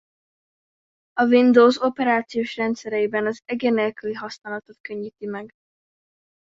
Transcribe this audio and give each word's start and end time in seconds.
A 1.17 1.25
Windows 1.25 1.77
operációs 1.81 2.55
rendszereiben 2.55 3.25
az 3.25 3.41
egér 3.45 3.71
nélküli 3.73 4.13
használatot 4.13 4.77
könnyíti 4.81 5.25
meg. 5.25 5.53